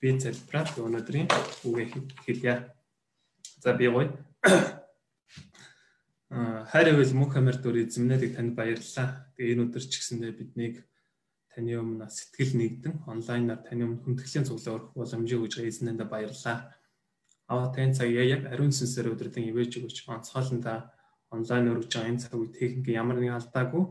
[0.00, 1.28] би залбираад өнөөдрийн
[1.66, 1.86] үгээ
[2.24, 2.54] хэлье.
[3.62, 4.12] За би гоё.
[6.30, 9.32] Аа хайр ивэл мөнх амар дүр эзэмнэдэг танд баярлалаа.
[9.36, 10.74] Тэгээ энэ өдөр ч гэсэндээ биднийг
[11.56, 16.58] таны өмнө сэтгэл нэгдэн онлайнаар таны өмнө хүндэтгэлийн цуглаа өрөх боломжийг өгж байгаа эзнэндээ баярлалаа.
[17.48, 20.92] Аа тань цагаа яг ариун сүнсээр өдрөдөн ивэж өгч онцгойлонда
[21.32, 23.84] онлайн өргөж байгаа энэ цаг үе техник ямар нэгэн алдаагүй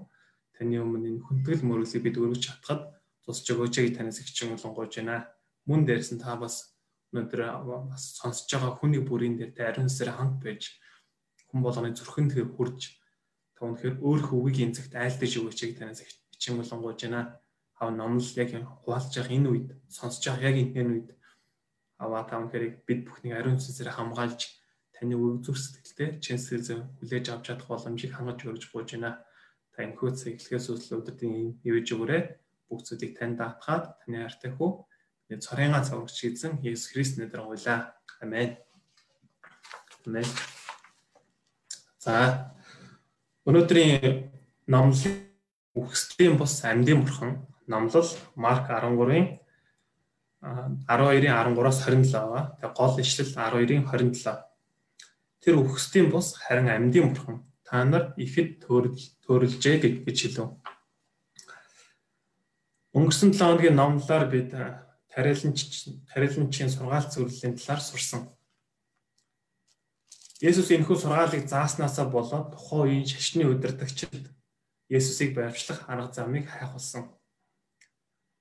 [0.56, 2.82] таны өмнө энэ хүндэтгэл мөрөглийг бид өргөж чадхад
[3.26, 5.26] тусч өгөөч танаас их чинь болонгойж байна.
[5.66, 6.76] Мөн дээрсэн та бас
[7.16, 7.42] өнөөдөр
[7.90, 10.78] бас сонсож байгаа хүний бүрийн дээр та ариун сүнсээр хамт байж
[11.50, 13.00] хүн болгоны зүрхэнд хурж
[13.56, 17.40] та үнэхээр өөр хөвгийг энэ цагт айлдаж өгөөч танаас хичээн болонгойж байна.
[17.80, 18.52] Хав номлол яг
[18.84, 21.10] хуваалж явах энэ үед сонсож явах яг энэ үед
[22.04, 24.42] аваа та үнэхээр бид бүхнийг ариун сүнсээр хамгаалж
[24.96, 29.24] таны үг зүр сэтгэлтэй чин сэтгэл хүлээж авч чадах боломжийг хангаж өргөж гуйж байна.
[29.72, 32.24] Та энэ хөөц эхлэхээс үл өдрийн ивэж өгөөрэй.
[32.68, 34.72] Бүх зүйлийг тань даатгаад таны хайртай хүү
[35.30, 37.98] цорынгаа цаврагч эзэн Есүс Христ нэрээр гуйлаа.
[38.22, 38.58] Амен.
[40.06, 40.28] Амен.
[41.98, 42.54] За
[43.50, 44.30] өнөөдрийн
[44.70, 45.26] номлын
[45.74, 49.26] үхсдийн бус амьдын бурхан номлол Марк 13-ын
[50.46, 52.44] 12-ын 13-аас 27 байгаа.
[52.62, 54.46] Тэгээ гол ишлэл 12-ын 27.
[55.42, 60.62] Тэр үхсдийн бус харин амьдын бурхан та нар ихэд төрөлжээ гэж хэлв.
[62.94, 64.54] Өнгөрсөн 7 хоногийн номлолоор бид
[65.16, 68.28] тариаланч тариаланчийн сургаалт зөвлөлийн талаар сурсан.
[70.44, 74.28] Есүс энэхүү сургаалыг зааснасаа болоод тухайн үеийн шашны удирдагчид
[74.92, 77.10] Есүсийг баримтлах арга замыг хайхулсан.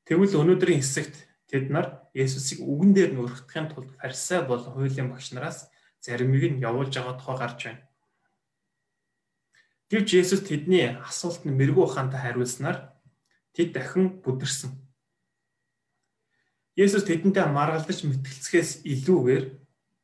[0.04, 1.14] Тэгвэл өнөөдрийн хэсэгт
[1.48, 5.70] тэд нар Есүсийг үгэн дээр нүргэтгэхийн тулд фарисей болон хуулийн багш нараас
[6.04, 7.82] заримыг нь явуулж байгаа тухай гарч байна.
[9.88, 12.92] Гэвч Есүс тэдний асуултанд мэрэгүү ухаантай хариулснаар
[13.56, 14.83] тэд дахин бүдэрсэн.
[16.74, 19.44] Есүс тэдэнтэй маргалдаж мэтгэлцэхээс илүүгээр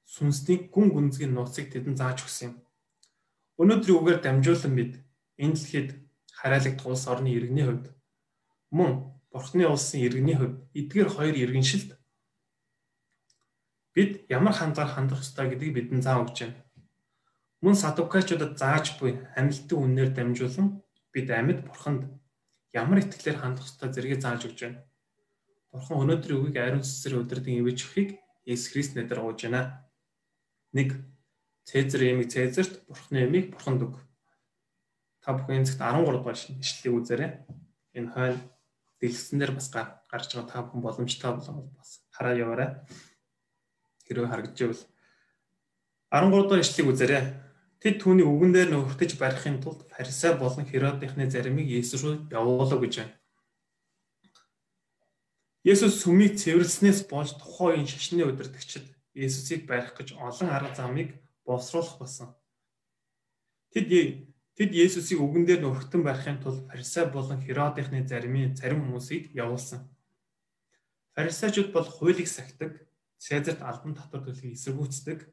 [0.07, 2.55] сүнсний гүн гүнзгий нууцыг тэдэнд зааж өгсөн юм.
[3.59, 4.93] Өнөөдрийн үгээр дамжуулан бид
[5.43, 5.91] энэ дэлхийд
[6.39, 7.87] хараалагдах улс орны иргэний хувьд
[8.71, 8.93] мөн
[9.35, 11.91] Бурхны улсын иргэний хувьд эдгээр хоёр иргэншилд
[13.95, 16.63] бид ямар хандлаар хандах ёстой гэдгийг бидэнд зааж өгч байна.
[17.63, 20.69] Мөн садукачуудад зааж буй амилтын үнээр дамжуулан
[21.13, 22.03] бид амьд Бурханд
[22.73, 24.79] ямар итгэлээр хандах ёстой зэргийг зааж өгч байна.
[25.71, 28.11] Бурхан өнөөдрийн үгийг ариун сүнсээр өдөрдөн ивэж өгөхийг
[28.43, 29.87] Есүс Христ нэрээр гуйж байна.
[30.75, 30.99] 1.
[31.71, 33.95] Цэзэр ямиг Цэзэрт, Бурханы ямиг Бурханд өг.
[35.23, 37.31] Та бүхэн энэ цагт 13 дугаар ишлэлийг үзээрэй.
[37.95, 38.43] Энэ хойно
[38.99, 42.71] дэлгэсэн дээр бас гарч байгаа та бүхэн боломжтой бол бас хараа яваарай.
[44.11, 44.83] Хэрвээ харагдж байвал
[46.11, 47.25] 13 дугаар ишлэлийг үзээрэй.
[47.79, 52.95] Тэд түүний үгэн дээр нөхөртөж барихын тулд фарисей болон Херодийнхны заримыг Есүс рүү явуулаа гэж
[52.99, 53.20] байна.
[55.61, 62.01] Есүс сүмийг цэвэрлснээс болж тухайн үеийн шашны удирдагчид Есүсийг барих гэж олон арга замыг боловсруулах
[62.01, 62.33] болсон.
[63.69, 63.93] Тэд
[64.57, 69.85] тэд Есүсийг үгэн дээр нөрхтөн барихын тулд фарисей болон Херодийнхны заримын зарим хүмүүсийг явуулсан.
[71.13, 72.81] Фарисеучуд бол хуулийг сахидаг,
[73.21, 75.29] Цезарт албан татвар төлөхийг эсэргүүцдэг,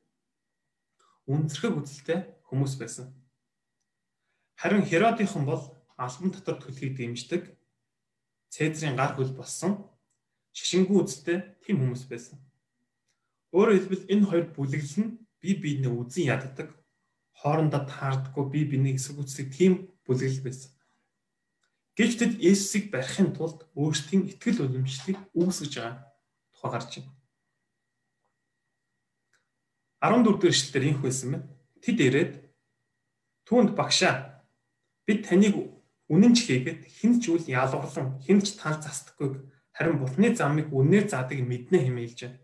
[1.32, 2.20] үнцэрхэг үзэлтэй
[2.52, 3.16] хүмүүс байсан.
[4.60, 7.56] Харин Херодийнхан бол албан татвар төлөхийг дэмждэг,
[8.52, 9.88] Цезарын гар хөл болсон
[10.58, 12.42] шашингүй үзэлтэй тийм хүмүүс байсан.
[13.54, 16.74] Өөрөөр хэлбэл энэ хоёр бүлэглэл нь бие биенээ үзэн яддаг,
[17.38, 19.74] хоорондоо таардаггүй бие биенийг эсэргүүцдэг тийм
[20.06, 20.72] бүлэглэл байсан.
[21.98, 25.96] Гэвч тэд Есүсийг барихын тулд өөрсдийн итгэл үнэмшлийг үүсгэж байгаа
[26.54, 27.14] тухай гарч байна.
[30.02, 31.48] 14 дэх эшлэлээр инх байсан байна.
[31.82, 32.34] Тэд ирээд
[33.50, 34.46] түүнд багшаа
[35.10, 35.58] бид таныг
[36.10, 39.42] үнэн ч хийгээд хэн ч үл ялгарлан хэн ч тал застдаггүйг
[39.78, 42.42] харин Бурхны замыг үнээр заадаг мэднэ хэмээлж байна.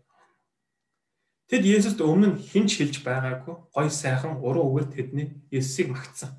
[1.50, 6.30] Тэд Есүст өмнө хинч хэлж байгаагүй гой сайхан уруу үгээр тэдний Есүсийг магтсан.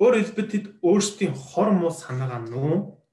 [0.00, 3.04] Өөрөөр хэлбэл тэд өөрсдийн хор муу санаагаа нуу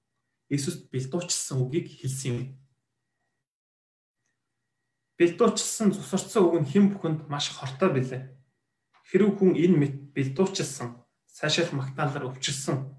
[0.48, 2.40] Есүст бэлдуучилсан үгийг хэлсэн юм.
[5.20, 8.24] Бэлдуучилсан цусарсан үг нь хэн бүхэнд маш хортой билээ.
[9.12, 10.96] Хэрв хүн энэ мэт бэлдуучилсан,
[11.28, 12.96] цаашаал магтаалаар өвчилсөн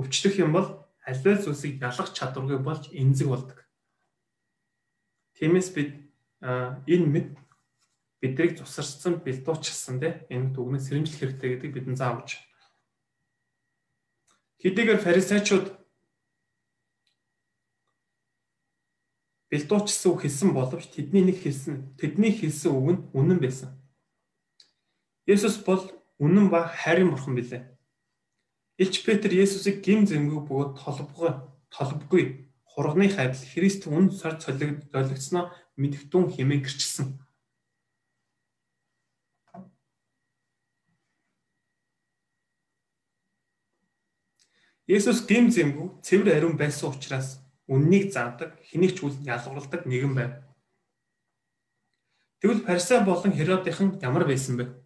[0.00, 3.58] өвчлөх юм бол аливаа зүйлсийг ялах чадваргүй болж эмзэг болдог.
[5.36, 5.92] Тиймээс бид
[6.42, 7.28] энэ мэд
[8.20, 12.36] бидрийг тусарсан бэлдуучилсан те энэ дүгнээс сэрэмжлэх хэрэгтэй гэдэг бидэнд заавч.
[14.60, 15.66] Хэдийгээр фарисеучуд
[19.48, 23.72] бэлдуучилсан үг хэлсэн боловч тэдний нэг хэлсэн тэдний хэлсэн үг нь үнэн байсан.
[25.24, 25.88] Есүс бол
[26.20, 27.79] үнэн ба хайрын бурхан билээ.
[28.80, 31.32] Илч Петр Есүсийг гин зэмгүй бөгөөд толбогоо
[31.68, 37.20] толбгүй хурганы хайдал Христ үн сар цолигдсоноо мэдгдүүн хэмээн гэрчилсэн.
[44.88, 50.32] Есүс гим зэмгүй цэвэр ариун байсан учраас үннийг заадаг, хэнийг ч үл ялгарладаг нэгэн байв.
[52.40, 54.79] Тэгвэл Парисей болон Херодийнхан ямар байсан бэ?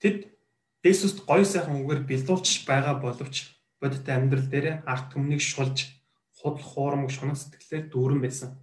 [0.00, 0.32] Тэд
[0.80, 5.92] Есүст гоё сайхан үгээр бэлдүүлж байгаа боловч бодит амьдрал дээр арт түмнийг шулж
[6.40, 8.56] худал хуурмаг шунаг сэтгэлээр дүүрэн байсан.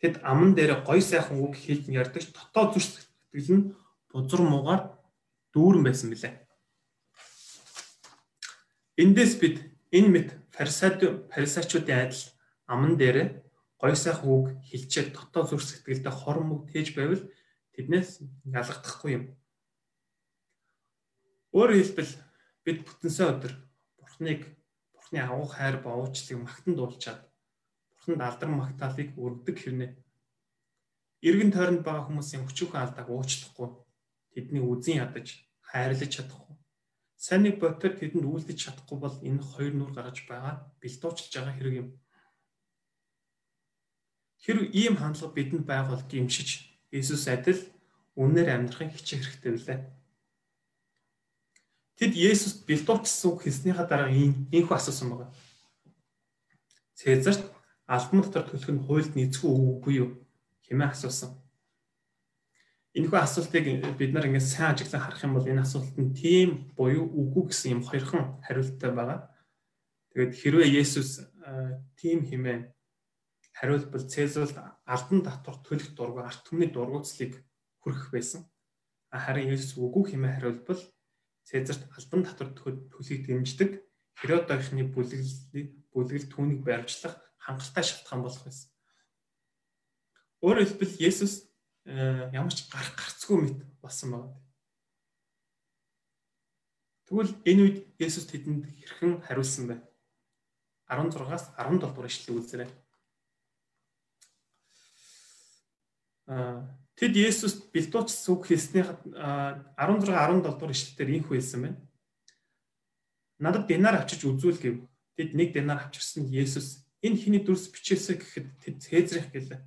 [0.00, 3.64] Тэд аман дээр гоё сайхан үг хэлж ярьдаг дотоод зүрх сэтгэл нь
[4.12, 4.82] бузар муугаар
[5.56, 6.34] дүүрэн байсан билээ.
[9.00, 9.56] Эндээс бид
[9.96, 12.24] энэ мэд фарисеуд фарисеучуудын адил
[12.68, 13.40] аман дээр
[13.80, 17.24] гой сайхан үг хилчээд дотоод зүрх сэтгэлдээ хорон мөг тээж байвал
[17.72, 19.24] тэднээс ялгагдахгүй юм.
[21.52, 22.12] Өөрөөр хэлбэл
[22.64, 23.52] бид бүтэнсэ өдөр
[24.00, 24.40] Бурхныг
[24.96, 27.20] Бурхны агуу хайр ба уучлалыг магтан дуулчаад
[27.92, 29.92] Бурханд алдар магтаалыг өргөдөг хэрнээ.
[31.28, 33.68] Иргэн тойронд байгаа хүмүүсийн өчүүхэн алдааг уучлахгүй
[34.32, 36.56] тэдний үзэн ядаж хайрлаж чадахгүй.
[37.20, 41.88] Сайныг ботор тэдэнд үйлдэж чадахгүй бол энэ хоёр нүр гаргаж байгаа бэлдуучилж байгаа хэрэг юм.
[44.42, 46.50] Хэрв ийм хандлага бидэнд бол гимшиж
[46.90, 47.60] Иесус адил
[48.16, 49.80] үнээр амьдрахын хичээх хэрэгтэй билээ.
[52.02, 55.30] Тэд Есүст бэлдуучсан үг хэлснийхаа дараа ийм энхүү асуусан байна.
[56.98, 57.46] Цэзарт
[57.86, 60.10] албан дотор төлөх нь хуульд нийцгүй үгүй юу
[60.66, 61.38] хэмээн асуусан.
[62.98, 63.64] Энэхүү асуултыг
[63.94, 67.78] бид нар ингээд сайн ажиглан харах юм бол энэ асуулт нь тийм буюу үгүй гэсэн
[67.78, 69.30] юм хоёрхан хариулттай байгаа.
[70.10, 71.22] Тэгээд хэрвээ Есүс
[71.94, 72.66] тийм хэмээн
[73.54, 74.58] хариулбал Цэзарт
[74.90, 77.38] алдан татвар төлөх дургу арт түмний дургуцлыг
[77.78, 78.50] хүргэх байсан.
[79.06, 80.82] Харин Есүс үгүй хэмээн хариулбал
[81.46, 83.70] Цэзарт албан татвар төлөхийг дэмждэг
[84.20, 88.70] Херодоохны бүлэглэл бүлэгэл түүнийг баримтлах хангалттай шалтгаан болох байсан.
[90.42, 91.52] Өөрөөр хэлбэл Есүс
[91.84, 94.38] Э, ямар ч гарах гарцгүй мэт болсон байгаа.
[97.10, 99.76] Тэгвэл энэ үед Есүс тэдэнд хэрхэн хариулсан бэ?
[100.86, 102.70] 16-аас 17 дугаар ишлэлийг үзээрэй.
[106.30, 111.80] Аа тэд Есүст бэлдууч сүг хэлсний 16 17 дугаар ишлэлээр ийхүү хэлсэн байна.
[113.42, 114.76] Надад динар авчиж үзүүл гэв.
[115.16, 119.60] Тэд нэг динар авчирсан Есүс энэ хиний дүрс бичээсэ гэхэд тэд цэзрэх гэлээ.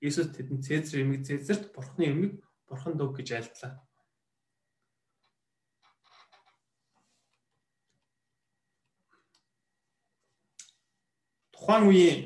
[0.00, 3.84] Есүс тэдэнд Цэзар эмийг Цэзарт Бурхны эмийг Бурханд өг гэж айлдлаа.
[11.52, 12.20] Тухайн үеийн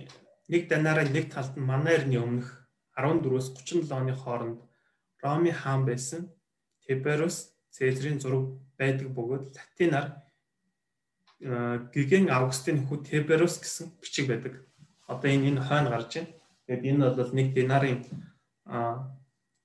[0.47, 2.64] нэг данаараа нэг талд нь Манайрны өмнөх
[2.97, 4.61] 14-өөс 37 оны хооронд
[5.23, 6.31] Роми хаан байсан
[6.87, 10.25] Тиберус Цэзрийн зураг байдаг бөгөөд латинаар
[11.95, 14.55] Гиген Августын хүү Тиберус гэсэн бичиг байдаг.
[15.09, 16.33] Одоо энэ энэ хойно гарч байна.
[16.67, 18.01] Тэгээд энэ бол нэг динарын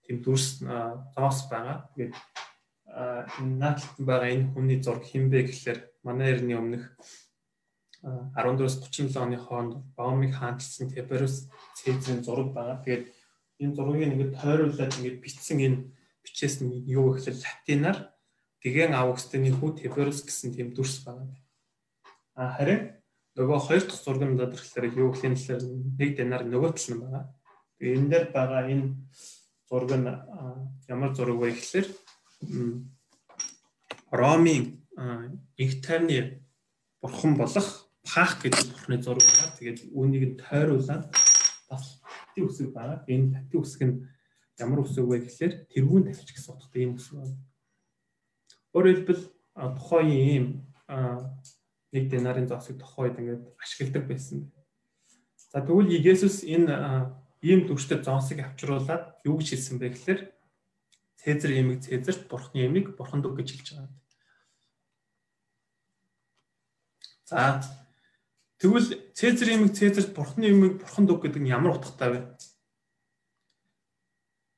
[0.03, 0.65] тийм дүрс
[1.13, 1.87] зоос байгаа.
[1.93, 2.13] Тэгээд
[3.39, 6.83] энэ наадлан байгаа энэ хүний зураг хинбэ гэхлээр манай эртний өмнөх
[8.03, 11.47] 14-өөс 37 оны хооронд Баумыг хаанчилсан Тиберус
[11.77, 12.81] Цэзрийн зураг байгаа.
[12.83, 13.05] Тэгээд
[13.59, 15.79] энэ зургийг ингээд тойруулаад ингээд бичсэн энэ
[16.23, 18.15] бичээс нь юу гэхэл латинаар
[18.59, 21.31] Гиген Августины хүү Тиберус гэсэн тийм дүрс байгаа.
[22.35, 22.99] А харин
[23.39, 25.63] нөгөө хоёр дахь зураг нь тодорхойлохоор юу гэхлийн талаар
[25.99, 27.23] нэг динар нөгөө тал нь байгаа.
[27.79, 28.85] Тэгээ энэ дээр байгаа энэ
[29.67, 30.07] зураг нь
[30.91, 31.87] ямар зураг вэ гэхэлэр
[34.11, 34.65] Ромын
[35.55, 36.43] их тайрны
[37.01, 39.55] бурхан болох Пах гэдэг бурхны зураг байгаа.
[39.55, 41.03] Тэгээд үүнийг нь тойруулаад
[41.69, 41.98] бас
[42.39, 43.03] тати үсэг байгаа.
[43.07, 44.07] Энэ тати үсэг нь
[44.59, 47.35] ямар үсэг вэ гэхэлэр тэрүүн тавьчих гэсэн утгатай юм үсэг байна.
[48.73, 49.23] Өөрөөр хэлбэл
[49.75, 50.45] тухайн ийм
[51.91, 54.51] нэг динарын зоосыг тохойд ингээд ашигладаг байсан.
[55.51, 57.11] За тэгвэл Есүс энэ
[57.43, 60.21] ийм төвчтэй зоосыг авчруулад юу гэж хэлсэн бэ гэхээр
[61.19, 63.91] Цэзэр эмийг Цэзэрт Бурхны эмийг Бурханд өг гэж хэлж байгаа.
[67.27, 67.59] За
[68.59, 72.19] тэгвэл Цэзэр эмийг Цэзэрт Бурхны эмийг Бурханд өг гэдэг нь ямар утгатай вэ?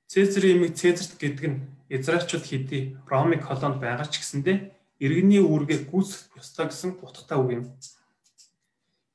[0.10, 4.54] Цэзэр эмийг Цэзэрт гэдэг нь Израильчууд хэдий Роми колонд байгаа ч гэсэндэ
[5.00, 7.64] иргэний үүргээ гүйцэх ёстой гэсэн утгатай үг юм.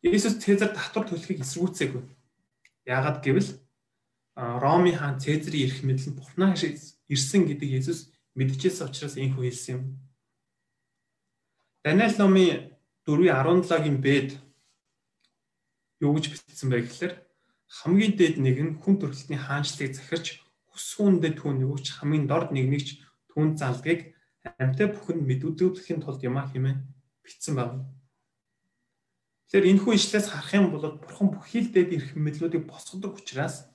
[0.07, 2.02] Есүс Цэзар татвар төлөхийг эсэргүүцээгүй.
[2.87, 3.50] Яагаад гэвэл
[4.37, 6.62] Роми хаан Цэзарын эрх мэдэл нь Бурхнаас
[7.09, 9.83] ирсэн гэдэг Есүс мэдчихсэн учраас ийхүү хэлсэн юм.
[11.83, 12.76] Даниэл номын
[13.09, 14.31] 4:17-гийн бэд
[16.05, 17.15] юу гэж бичсэн бэ гэхээр
[17.81, 20.26] хамгийн дээд нэг нь хүн төрөлтний хаанчлалыг захирч
[20.71, 23.00] хүсүүндээ түүн өгч хамгийн дорд нэгнийч
[23.33, 24.17] түүн залдгийг
[24.61, 26.79] амьтаа бүхэнд мэдүүлэхийн тулд юмаа хэмээн
[27.25, 27.88] бичсэн байна.
[29.50, 33.67] Тэгэхээр энэ хүү ишлээс харах юм бол бурхан бүхий л дээд ирэх мэдлүүдийг босгодог учраас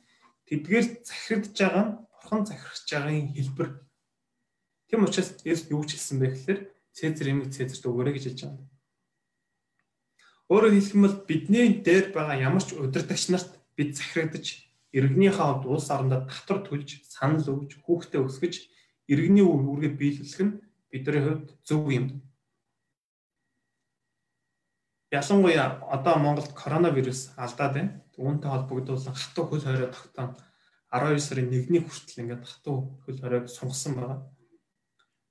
[0.48, 3.70] тэдгээр захирагдж байгаа нь бурхан захирагч байгаагийн хэлбэр.
[4.88, 6.60] Тийм учраас Есүс юу ч хэлсэн бэ гэхээр
[6.92, 8.71] Цэзэр эмэг Цэзэрт өгөөрэй гэж хэлж байгаа.
[10.52, 15.64] Өөрөөр хэлэх юм бол бидний дээр байгаа ямар ч удирдагч нарт бид захирагдаж иргэнийхээ хувьд
[15.64, 18.56] улс орондоо татвар төлж, санал өгж, хүүхдээ өсгөж,
[19.08, 20.60] иргэний үүргээ биелүүлэх нь
[20.92, 22.20] бидний хувьд зөв юм.
[25.12, 27.92] Ялангуяа одоо Монголд коронавирус алдаад байна.
[28.20, 30.36] Үүнтэй холбогдуулан хатуу хөл хорой тогтоон
[30.92, 34.20] 12 сарын 1-ний хүртэл ингээд хатуу хөл хоройг сунгасан байгаа.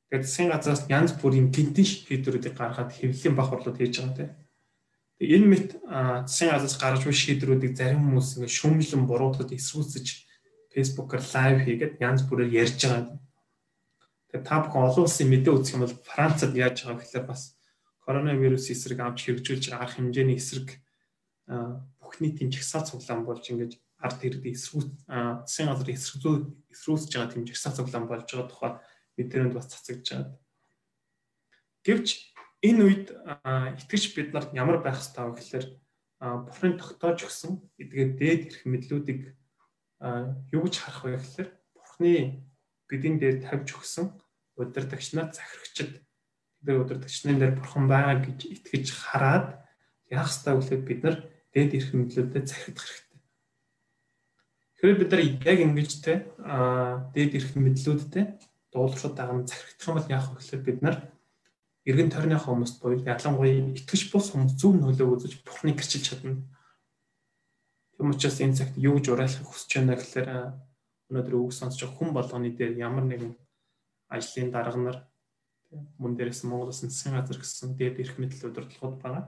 [0.09, 4.40] Тэгээд засгийн газраас янз бүрийн гинтэн шийдвэрүүдийг гаргаад хэвлэлийн бах орлууд хийж байгаа тийм.
[5.21, 5.69] Энэ мэт
[6.25, 10.07] засгийн газраас гарч буй шийдвэрүүдийг зарим хүмүүс ингээд шүүмжлэн буруудад эсрүүцэж
[10.73, 13.21] Facebook-оор лайв хийгээд янз бүрээр ярьж байгаа.
[14.33, 17.61] Тэгээд та бүхэн олон улсын мэдээ үзэх юм бол Францад яаж байгаа гэхээр бас
[18.01, 20.81] коронавирус эсрэг авч хэрэгжүүлж арга хэмжээний эсрэг
[22.01, 26.35] бүх нийтийн жагсаа цуглаан болж ингээд ард иргэд эсрүүц засгийн газар эсрэгзүү
[26.73, 28.73] эсрүүцж байгаа тийм жагсаа цуглаан болж байгаа тухай
[29.21, 30.33] мэдээнд бас цацагдж байгаа.
[31.85, 32.09] Гэвч
[32.61, 33.07] энэ үед
[33.81, 35.67] итгэж бид нарт ямар байх ёстой вэ гэхээр
[36.21, 39.21] Бурхны тогтоож өгсөн эдгээр дээд эрх мэдлүүдийг
[40.53, 42.45] юу гэж харах вэ гэхээр Бурхны
[42.85, 44.13] бидний дээр тавьж өгсөн
[44.61, 46.05] удирдагч нар захирагчд
[46.61, 49.65] тэр удирдагч нарын дээр Бурхан байгаа гэж итгэж хараад
[50.13, 51.17] яах ёстой вэ гэхээр бид нар
[51.57, 53.21] дээд эрх мэдлүүдэд захирагдах хэрэгтэй.
[54.77, 56.13] Тэгэхээр бид нар яг ингэж те
[57.17, 58.25] дээд эрх мэдлүүдтэй
[58.69, 60.97] дуулууршаад байгаа нь захирагдах юм бол яах вэ гэхээр бид нар
[61.89, 66.45] эргэн тойрны хүмүүст буюу ялангуяа итгэж бус хүмүүс зөв нөлөө үзэж Бурхныг гэрчилж чадна.
[67.97, 70.29] Тэм учраас энэ цагт юу гэж уриалахыг хүсэж байна гэхээр
[71.09, 73.33] өнөөдөр үг сонсож байгаа хүн болгоны дээр ямар нэгэн
[74.13, 74.99] ажлын дарга нар
[75.99, 79.25] мөн дээрээс Монголоос засгийн газар гэсэн дээд эрх мэдэл удирдлагууд байгаа.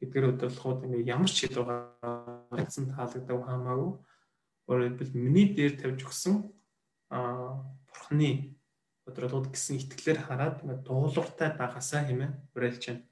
[0.00, 1.66] Тэдгээр удирдлагууд ингээ ямар ч шийдвэр
[2.50, 3.92] гаргасан таалагдав хамаагүй.
[4.70, 6.34] Өөрөөр хэлбэл миний дээр тавьж өгсөн
[7.10, 7.18] а
[7.90, 8.56] бурхны
[9.08, 10.56] өдрөлгүүд гэсэн итгэлээр хараад
[10.86, 13.02] дуулууртай багасаа хэмээн уриалж байна.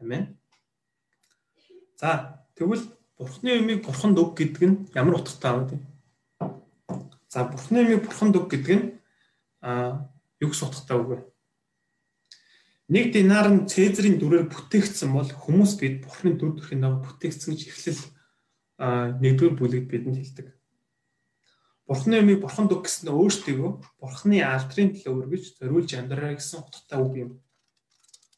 [0.00, 0.24] Амен.
[2.00, 2.84] За тэгвэл
[3.18, 5.78] бурхны юмыг бурханд өг гэдэг нь ямар утгатай вэ?
[7.28, 8.86] За бурхны юмыг бурханд өг гэдэг нь
[9.60, 10.08] а
[10.40, 11.18] юу гэсэн утгатай үг вэ?
[12.88, 17.62] Нэг динар нь Цэзрийн дүрээр бүтээгдсэн бол хүмүүс бид бурхны дүр төрхийн дагуу бүтээгдсэн гэж
[17.68, 18.02] эхлэл
[19.22, 20.48] нэгдүгээр бүлэгт бидэнд хэлдэг.
[21.86, 23.70] Бурхны юмыг бурханд өг нь өөртөө
[24.00, 27.30] бурхны алдрын төлөө өргөж зориулж амьдраа гэсэн утгатай үг юм.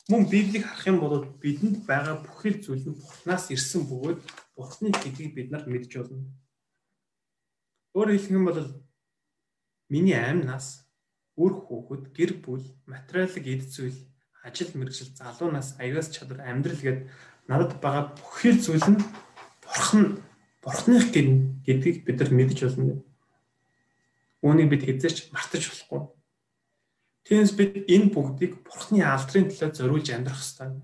[0.09, 4.21] Мөн Библийг харах юм бол бидэнд байгаа бүхэл зүйл нь Бурханаас ирсэн бөгөөд
[4.57, 6.29] Бурхны гэдгийг бид нар мэдж болно.
[7.97, 8.61] Өөрөөр хэлэх юм бол
[9.89, 10.85] миний амнаас
[11.41, 13.97] үр хүүхэд, гэр бүл, материалын эд зүйл,
[14.45, 17.01] ажил мэргэжил, залуунаас аяас чадвар, амьдрал гээд
[17.49, 19.01] надад байгаа бүхэл зүйл нь
[19.65, 20.21] Бурхан
[20.61, 23.01] Бурхных гэдгийг бид нар мэдж болно.
[24.45, 26.01] Үүнийг бид хэзээч мартаж болохгүй.
[27.25, 30.77] Тиймээс бид энэ бүгдийг Бурхны алдрын төлөө зориулж амьдрах ёстой.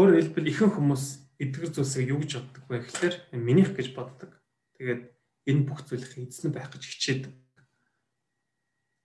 [0.00, 1.04] Өөрөөр хэлбэл ихэнх хүмүүс
[1.36, 4.32] эдгэр зүйлсийг юу гэж боддог вэ гэхээр минийх гэж боддог.
[4.80, 5.12] Тэгээд
[5.52, 7.32] энэ бүх зүйлх эзэн байх гэж хичээдэг.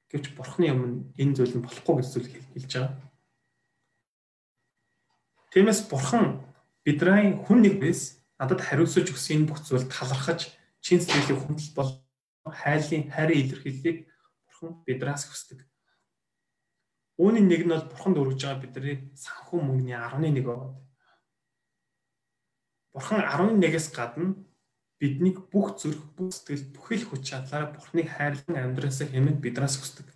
[0.07, 2.95] Гэвч Бурхны өмнө энэ зүйл нь болохгүй гэж зүйл хэлж байгаа.
[5.51, 6.43] Тиймээс Бурхан
[6.83, 10.51] бидний хүн нэг бис надад хариуцуулж өгсөн энэ бүх зүйл талархаж
[10.84, 11.92] чин сэтгэлийн хүндэл бол
[12.46, 13.98] хайлын хайрын илэрхийллийг
[14.46, 15.63] бурхан бидраас хүсдэг.
[17.18, 20.75] Үүний нэг нь бол бурханд өргөж байгаа бидний санхүү мөнгөний 11 байгаа.
[22.92, 24.36] Бурхан 11-ээс гадна
[25.00, 30.08] биднийг бүх зүрх, бүх сэтгэл, бүхэл хүч чадлаараа бурхныг хайрлан амьдраасаа хэмээн бидраас хүсдэг.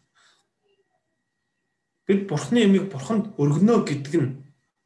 [2.07, 4.31] Бид бурхны ямиг бурханд өргөнө гэдэг нь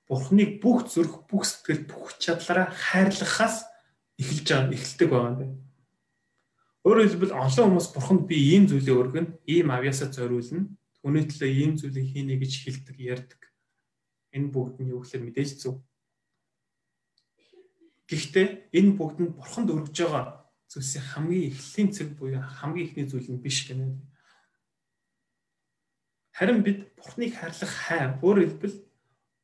[0.07, 3.63] Бурхныг бүх зүрх, бүх сэтгэл, бүх чадлаараа хайрлахаас
[4.19, 5.53] эхэлж байгаа эхэлдэг байгаа юм.
[6.83, 10.67] Өөрөөр хэлбэл олон хүмүүс Бурханд би ийм зүйлээ өргөн, ийм авьяасаа зориулна,
[11.00, 13.41] түүний төлөө ийм зүйлийг хийнэ гэж хэлдэг, ярьдаг.
[14.36, 15.79] Энэ бүгд нь юу гэхээр мэдээж зөв.
[18.12, 23.31] Гэхдээ энэ бүгд нь Бурханд өргөж байгаа зүйлсийн хамгийн эхлэлийн цэг буюу хамгийн ихний зүйл
[23.31, 23.95] нь биш гэнэ.
[26.36, 28.75] Харин бид Бурхныг хайрлах хай, өөрөөр хэлбэл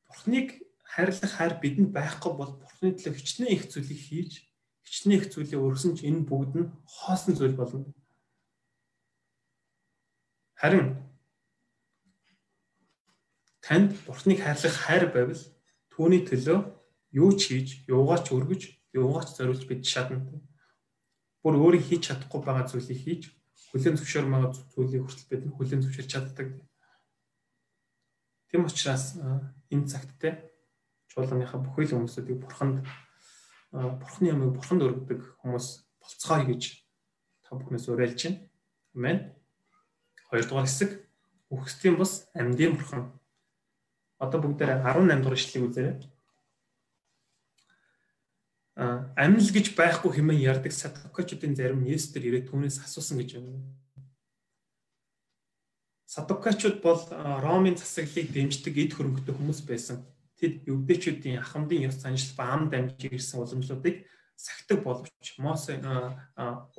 [0.10, 4.32] Бурхныг хайрлах хайр бидэнд байхгүй бол Бурхны төлөө хичнээн их зүйлийг хийж,
[4.82, 7.86] хичнээн их зүйлийг өргөсөн ч энэ бүгд нь хоосон зүйл болно.
[10.58, 10.98] Харин
[13.62, 15.44] танд Бурхныг хайрлах хайр байвал
[15.94, 16.58] түүний төлөө
[17.14, 18.62] юу ч хийж, юугаач өргөж,
[18.98, 20.26] юугаач зориулж бид шатна.
[21.46, 23.24] Бүр өөрийн хийж чадахгүй байгаа зүйлийг хийж,
[23.70, 26.48] хүлэн зөвшөөрмөг зүйлийг хүртэл бид хүлэн зөвшөөрч чаддаг.
[28.50, 29.14] Тэм учраас
[29.74, 30.30] энэ цагт те
[31.10, 32.86] чуулганыхаа бүхэл хүмүүсүүдийг бурханд
[33.72, 35.68] бурхны ямыг бурханд өргөдөг хүмүүс
[36.02, 36.64] болцгоё гэж
[37.46, 38.40] та бүхнээс уриалж байна.
[38.96, 39.18] Амен.
[40.30, 40.90] Хоёрдугаар хэсэг
[41.50, 43.14] үхсдийн бус амьдын бурхан.
[44.18, 45.96] Одоо бүгдээр 18 дугаар ишлэгийг үзээрэй.
[48.80, 53.62] А амьл гэж байхгүй хэмээн ярддаг садукачуудын зарим Есүсээр ирээд түүнээс асуусан гэж байна.
[56.10, 57.02] Садукачууд бол
[57.46, 60.10] Ромын засаглалыг дэмждэг эд хөрөнгөтэй хүмүүс байсан.
[60.42, 65.78] Тэд евдээчүүдийн ахмадын ёс заншил ба ам дамжиж ирсэн уламжлуудыг сахидаг боловч Мосе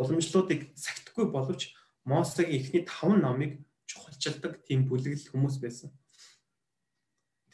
[0.01, 1.71] уламжлуудыг сахидаггүй боловч
[2.03, 5.95] Мосегийн эхний 5 номыг чухалчилдаг тийм бүлэгэл хүмүүс байсан.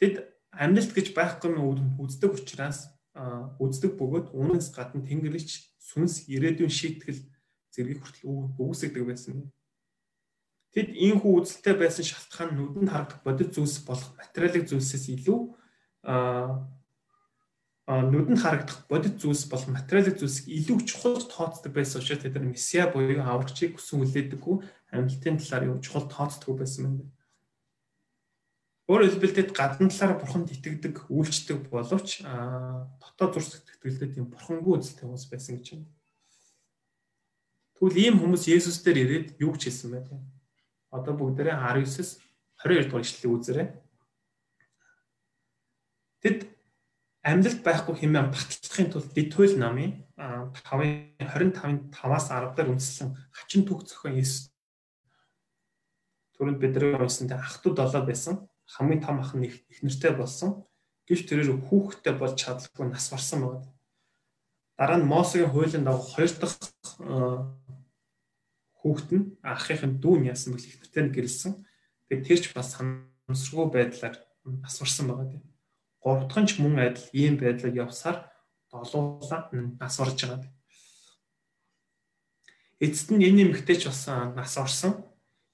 [0.01, 2.89] Тэд амьдлт гэж байхгүй юм үздэг учраас
[3.61, 7.21] үздэг бөгөөд үүнээс гадна Тэнгэрлэгч сүнс ирээдүйн шийтгэл
[7.69, 9.51] зэргийг хүртэл үгүйсгдэг байсан.
[10.75, 15.39] Тэд ийхүү үзэлтэй байсан шалтгаан нүдэнд харагдах бодит зүйлс болох материалын зүйлсээс илүү
[17.87, 22.91] а нүдэнд харагдах бодит зүйлс болох материалын зүйлсийг илүү чухал тооцдог байсан учраас тэд месиа
[22.91, 24.55] буюу аврагчийг хүсэн үлээдэггүй
[24.91, 26.95] амьлтын талаар юу чухал тооцдог байсан юм.
[28.91, 35.07] Өөрөөр хэлбэл тэд гадна талаар бурханд итгэдэг, үйлчдэг боловч дотоод зурс сэтгэлдээ тийм бурхангүй үзэлтэй
[35.07, 35.87] хүмүүс байсан гэж байна.
[37.79, 40.23] Тэгвэл ийм хүмүүс Есүс дээр ирээд юу ч хэлсэн байх юм.
[40.97, 42.21] Одоо бүгдээрээ 19-с
[42.63, 43.67] 22 дугаар ишлэлийг үзээрэй.
[46.21, 46.39] Тэд
[47.21, 53.85] амьдлт байхгүй хэмээн батлахын тулд Дитхөл намын 5-ын 25-ын 5-аас 10 дээр үндэслэн хачин түүх
[53.85, 54.49] зохион Есүс
[56.37, 60.65] түрүүнд бидний уншсантай ах トゥ долоо байсан хамгийн том ах нь их нэртэй болсон.
[61.07, 63.69] Гэвч тэрээр хүүхэдтэй болж чадлаггүй нас барсан байна.
[64.77, 66.57] Дараа нь Мосегийн хуулийн дагуу хоёр дахь
[68.87, 71.53] хүүхэд нь ахын дүүн яасан бэл их нэртэй гэрэлсэн.
[72.07, 74.15] Тэгээд тэр ч бас санамсргүй байдлаар
[74.47, 75.43] нас барсан байгаа тийм.
[75.99, 78.17] Гурав дахь нь ч мөн адил ийм байдлаар явсаар
[78.71, 80.47] долуулаа нас орж байгаа.
[82.79, 85.03] Эцэст нь энэ эмэгтэй ч бас нас орсон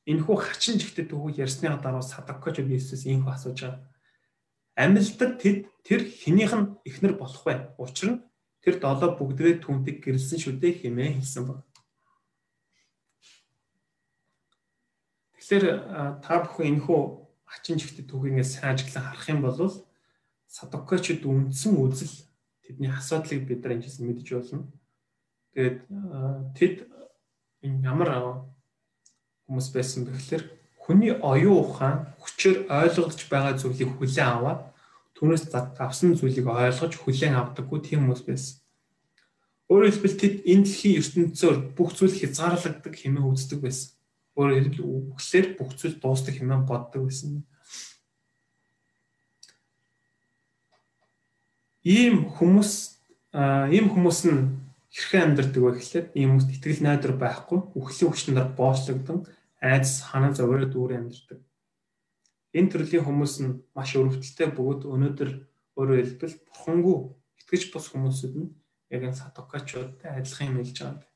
[0.05, 3.81] энэхүү хачин жигтэй дүүг ярьсны дараа садаккоч Иесус ийхүү асууж байгаа.
[4.75, 7.73] Амьлдад тэд тэр хэнийх нь эхнэр болох вэ?
[7.79, 8.23] Учир нь
[8.59, 11.59] тэр долоо бүгдрээ түнтэг гэрэлсэн шүү дээ хэмээн хэлсэн баг.
[15.43, 16.99] Тэгэхээр та бүхэн энэхүү
[17.43, 19.59] хачин жигтэй дүүгээс сайн ажиглан харах юм бол
[20.47, 22.15] садаккочд үндсэн үзэл
[22.63, 24.71] тэдний асуудлыг бид нар энэ мэдэж болно.
[25.51, 25.77] Тэгээд
[26.55, 26.75] тэд
[27.59, 28.09] ямар
[29.51, 30.43] хүмүүс байсан бэхлээр
[30.79, 34.71] хүний оюун ухаан хүчээр ойлгож байгаа зүйлийг хүлээн аваад
[35.19, 38.63] түүнээс авсан зүйлийг ойлгож хүлээн авдаггүй тийм хүмүүс байсан.
[39.67, 43.91] Өөрөөр хэлбэл тэд энэ дэлхийн ертөнцөөр бүх зүйл хязгаарлагддаг хэмээн үздэг байсан.
[44.33, 44.85] Өөрөөр хэлбэл
[45.17, 47.45] үгээр бүх зүйл дуустдаг хэмээн боддог байсан.
[51.83, 52.71] Ийм хүмүүс
[53.75, 54.41] ийм хүмүүс нь
[54.93, 59.19] хэрхэн амьдардаг вэ гэхлээр ийм хүмүүст итгэл найдар байхгүй, үхлийн хүчнээр нар боочлогдсон,
[59.57, 61.39] айдас ханаа зовроо дүүрэн амьдардаг.
[62.53, 65.31] Энэ төрлийн хүмүүс нь маш өрөвдөлтэй бөгөөд өнөөдөр
[65.77, 66.97] өөрөөр хэлбэл бурхангүй
[67.41, 68.53] итгэж бус хүмүүсүүд нь
[68.93, 71.12] яг энэ садокачуудтай адилхан юм хэлж байгаа.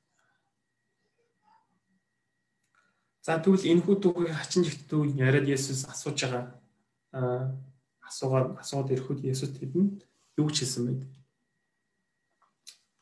[3.27, 7.59] За тэгвэл энэ хүү дүүгийн хачин жигт дүү яриад Есүс асууж байгаа
[8.07, 10.07] асуугаад асууад ирэхэд Есүс тэдэнд
[10.39, 11.01] юу ч хэлсэн байд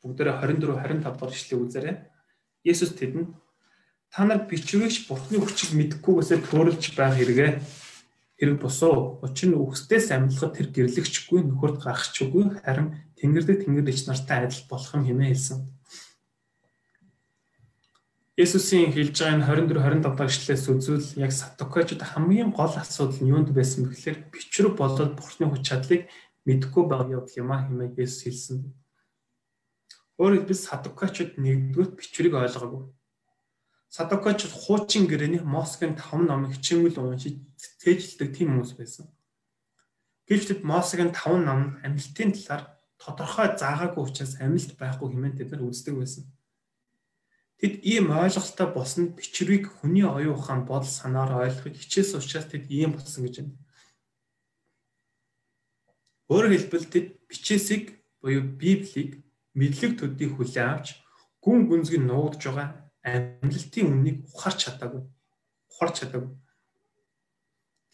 [0.02, 1.96] бүгдээрээ 24 25 дахь ишлэгийг үзээрэй.
[2.66, 3.30] Есүс тэдэнд
[4.10, 7.62] та нар бичвэрийгч Бурхны хүчийг мэдхгүйгээсээ төрөлж байх хэрэгэ
[8.34, 9.22] хэрэг босоо.
[9.22, 15.06] Учир нь үхсдээс амьдлахад тэр гэрлэгчгүй нөхөрт гарахчгүй харин Тэнгэрлэг Тэнгэрлэгч нартай адил болох юм
[15.06, 15.75] хэмээн хэлсэн.
[18.36, 23.32] Есүсийн хэлж байгаа энэ 24 25 дахь ишлээс үзвэл яг садукачд хамгийн гол асуудал нь
[23.32, 26.04] юунд байсан бэ гэхээр бичвэр болоод Бурхны хүч чадлыг
[26.44, 28.58] мэдхгүй байгаа явдал юм а хэмээн Есүс хэлсэн.
[30.20, 32.84] Өөрөөр хэлбэл садукачууд нэгдүгээр бичвэрийг ойлгоогүй.
[33.96, 37.40] Садукачууд хуучин гэрээний Мосгийн 5 номыг хичээнгүйл уншиж
[37.80, 39.08] цээжилдэг тийм хүмүүс байсан.
[40.28, 42.62] Гэвч тэд Мосгийн 5 ном амьлтын талаар
[43.00, 46.35] тодорхой заагаагүй учраас амьлт байхгүй хэмээн тэд нар үздэг байсан.
[47.56, 52.92] Тэд ийм ойлголттой болсон бичвэрийг хүний оюун ухаан бодол санаар ойлгохыг хичээсэн учраас тэд ийм
[52.92, 53.56] болсон гэж байна.
[56.28, 57.84] Өөрөөр хэлбэл тэд бичээсийг
[58.20, 59.24] буюу Библийг
[59.56, 61.00] мэдлэг төдийг хүлээн авч
[61.40, 65.02] гүн гүнзгий нуудж байгаа амьдлтын үннийг ухаарч чадаагүй.
[65.70, 66.34] Ухаарч чадаагүй.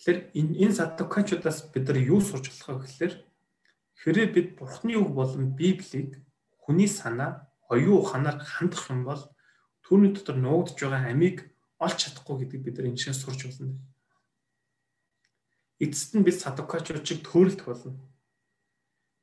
[0.00, 3.14] Тэгэхээр энэ энэ садукачудаас бид нар юу сурч болох вэ гэхээр
[4.00, 6.18] хэрэг бид Бурхны үг болон Библийг
[6.58, 9.22] хүний санаа, оюун ухаанаар хандах юм бол
[9.84, 13.78] түүний дотор нуудж байгаа амийг олж чадахгүй гэдэг бид нар энэ шиг сурч болно.
[15.82, 17.98] эцэст нь бид садукачууд шиг төрөлт болно.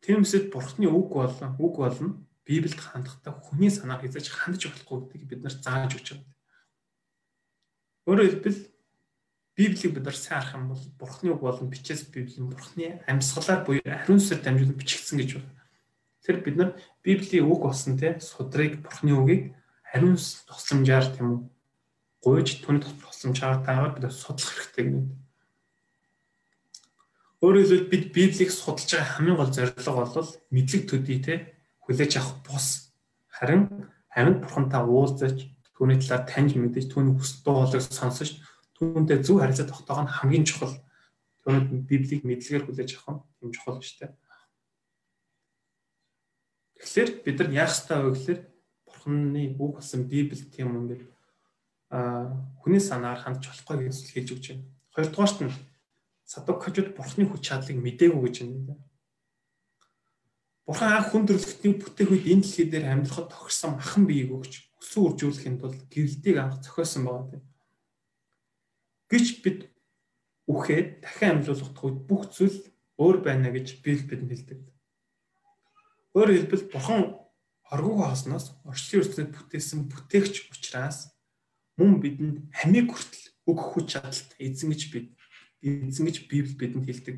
[0.03, 2.09] Тиймээсээ бурхны үг болон үг болно
[2.43, 6.27] Библиэд хандахтаа хүний санаа хязгаарч хандж болохгүй гэдгийг бид нар зааж өгч байгаа.
[8.09, 8.59] Өөрөөр хэлбэл
[9.55, 13.83] Библийг бид нар сайн харах юм бол бурхны үг болон бичээс Библийн бурхны амьсгалаар буюу
[13.85, 15.51] ариун сүрээр дамжуулан бичигдсэн гэж байна.
[16.23, 16.71] Тэр бид нар
[17.03, 19.43] Библийн үг болсон те судрыг бурхны үгийг
[19.93, 21.39] ариун тусламжаар тийм үү
[22.23, 25.05] гуйж түүний тусламжаар таагаад бид судлах хэрэгтэй гэдэг.
[27.39, 31.55] Өөрөөр хэлбэл бид Библийг судалж байгаа хамгийн гол зорилго бол мэдлэг төдий те
[31.87, 32.91] хүлээж авах бус
[33.31, 35.47] харин амьд бурхантай уулзаж
[35.79, 38.43] түүний талаар таньж мэдэж түүний хүсэл дуулыг сонсож
[38.75, 40.75] түүнтэй зөв харилцаа тогтоох нь хамгийн чухал.
[41.47, 44.11] Түүнд Библийг мэдлэгээр хүлээж авах нь юм чухал шүү дээ.
[46.83, 48.39] Тэгэхээр бид нар яах ёстой вэ гэхээр
[48.99, 51.07] бурханы үг болсон Библи тийм юм ингээд
[51.89, 54.67] а хүний санаар хандж болохгүй гэж хэлж өгч байна.
[54.93, 55.53] Хоёрдугаарт нь
[56.27, 58.75] садукчууд бурхны хүч чадлыг мдээгүй гэж байна.
[60.67, 65.01] Бурхан анх хүн төрлөختний бүтээх үед энэ дэлхий дээр амьдрахад тохирсон махан биеийг өгч өсөн
[65.09, 67.43] үржүүлэхийн тулд гэрэлтийг анх зохиосон байгаа тийм.
[69.09, 69.59] Гэж бид
[70.45, 72.57] үхээд дахин амьлуулах үед бүх зүйл
[73.01, 74.59] өөр байна гэж Библи бидэнд хэлдэг.
[76.13, 77.01] Өөрөөр хэлбэл Бурхан
[77.73, 81.13] оргууг хаосноос орчлын ертөнцид бүтээсэн бүтээгч учраас
[81.77, 85.07] мөн бидэнд амийг хүртэл өгөх хүч чадалтай эзэн гэж бид
[85.61, 87.17] эзэн гэж Библи бидэнд хэлдэг.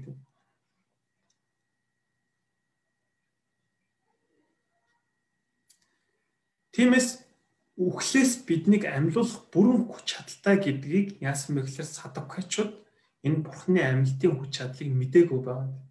[6.71, 7.09] Тиймээс
[7.75, 12.71] үхлээс биднийг амьлуулах бүрэн хүч чадалтай гэдгийг яасан бэ гэхээр садукачууд
[13.27, 15.90] энэ бурхны амьлтын хүч чадлыг мдээгүй байгаа.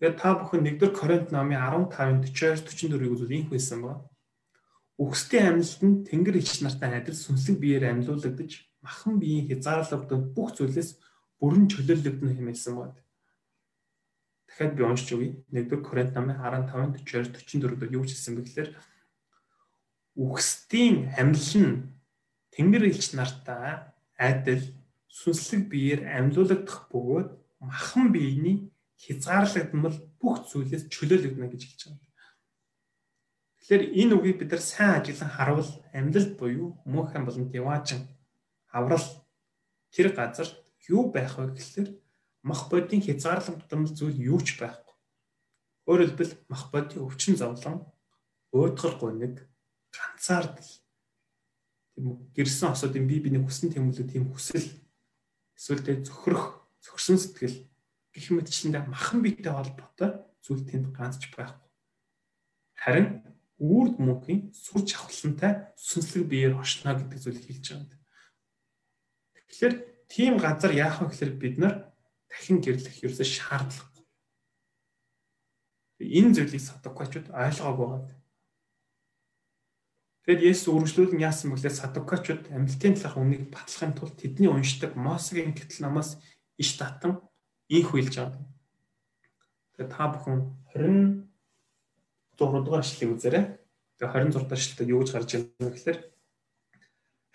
[0.00, 4.08] Тэгээд та бүхэн 1-р Коринт номын 15-ын 42-44-ийг үзвэл инх байсан байна.
[4.96, 10.96] Үхсдийн амьлалт нь тэнгэр ич нартай адил сүнслэг биеэр амьлуулагдаж махан биеийн хязгаарлагдсан бүх зүйлээс
[11.36, 12.96] бүрэн чөлөөлөгдөн хэмээсэн байна.
[14.48, 15.36] Дахиад би уншиж өгье.
[15.52, 18.70] 1-р Коринт намын 15-ын 42 44-д юу хэлсэн бэ гэхээр
[20.16, 21.92] үхсдийн амьлал нь
[22.56, 23.84] тэнгэр ич нартай
[24.16, 24.64] адил
[25.12, 27.28] сүнслэг биеэр амьлуулагдах бөгөөд
[27.60, 28.69] махан биений
[29.00, 32.08] хязгаарлагдмал бүх зүйлээс чөлөөлөгдөнө гэж хэлж байгаа.
[33.60, 38.00] Тэгэхээр энэ үгийг бид нар сайн ажиглан харуул амьлалт буюу мөнхөн болон диваажин
[38.76, 39.06] аврал
[39.94, 40.48] тэр газар
[40.88, 41.88] юу байх вэ гэхээр
[42.42, 44.96] мах бодийн хязгаарлагдсан зүйл юу ч байхгүй.
[45.88, 47.84] Өөрөөр хэлбэл мах бодийн өвчин зовлон,
[48.52, 49.36] уйдгар гуниг,
[49.92, 50.70] ганцаардл
[51.94, 54.66] тийм гэрсэн осуудын бие биений хүссэн тэмүүлүү тийм хүсэл
[55.56, 56.44] эсвэл тэ зөвхөрөх,
[56.80, 57.69] зөвхөрсөн сэтгэл
[58.14, 60.10] гэх мэтчлэндээ махан биетэй холбоотой
[60.42, 61.68] зүйл тэнд ганцч байхгүй.
[62.80, 63.08] Харин
[63.60, 68.00] үрд мөнхийн сүр чавхлантай сүнслэг биеэр оршно гэдэг зүйлийг хэлж байгаа юм.
[69.36, 69.74] Тэгэхээр
[70.08, 71.74] тийм газар яах вэ гэхээр бид нар
[72.32, 74.06] дахин гэрлэх ерөөсөө шаардлагагүй.
[76.00, 78.16] Энэ зүйлийг садукачууд ойлгоогүй байгаа.
[80.24, 85.52] Тэгэд Есүс үргэлжлүүлэн яасан бэ гэхээр садукачууд амьлтын талах үнийг батлахын тулд тэдний уншдаг Мосегийн
[85.52, 86.16] гэтэл намаас
[86.56, 87.20] иш татан
[87.70, 88.44] инх үйлж байгаа.
[89.78, 90.38] Тэгээд та бүхэн
[90.74, 91.30] 20
[92.36, 93.44] 6 дугаар эшлэлийг үзээрэй.
[93.96, 95.98] Тэгээ 26 дугаар эшлэлд юу гэж гарч байна гэхээр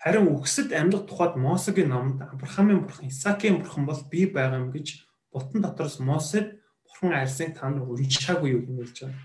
[0.02, 5.02] харин үхсэд амьдах тухайд Мосегийн номонд Авраамийн бурхан, Исаакийн бурхан бол би байгаа юм гэж
[5.32, 9.18] бутан дотроос Мосед бурхан альсыг танд уншаагүй юу хэмээлж байна.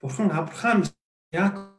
[0.00, 0.82] Бурхан Авраам
[1.30, 1.69] яг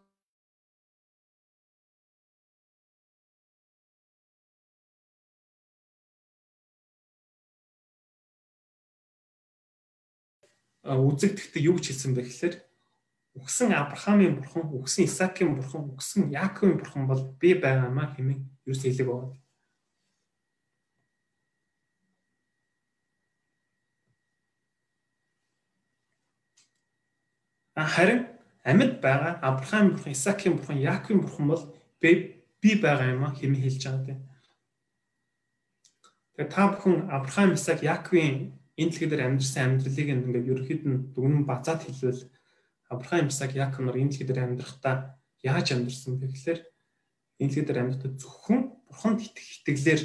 [10.83, 12.55] үзэгдэхдээ юу гэж хэлсэн бэ гэхээр
[13.37, 19.07] үгсэн Авраамийн бурхан, үгсэн Исаакийн бурхан, үгсэн Яаковын бурхан бол би байгаамаа хэмээн юус хэлэг
[19.07, 19.37] байгаа.
[27.95, 28.21] Харин
[28.65, 31.63] амьд байгаа Авраамийн бурхан, Исаакийн бурхан, Яаковын бурхан бол
[32.01, 34.17] би би байгаа юм а хэмээн хэлж байгаа.
[36.35, 41.43] Тэгээ та бүхэн Авраам, Исаак, Яаковын энэ дэлхий дээр амьдсан амьдралыг ингээд ерөөхдөө нь дүгнэн
[41.45, 42.21] базаад хэлвэл
[42.91, 46.59] Авраам, Исаак, Яаков нар энэ дэлхий дээр амьдрахдаа яаж амьдсан бэ гэхээр
[47.39, 50.01] энэ дэлхий дээр амьдрахдаа зөвхөн бурханд итгэлээр